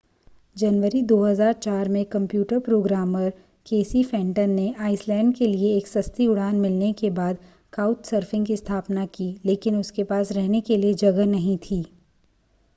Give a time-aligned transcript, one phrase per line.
[0.55, 3.29] जनवरी 2004 में computer programmer
[3.65, 7.37] Casey Fenton ने Iceland के लिए एक सस्ती उड़ान मिलने के बाद
[7.73, 11.83] काउचसर्फिंग की स्थापना की लेकिन उसके पास रहने के लिए जगह नहीं थी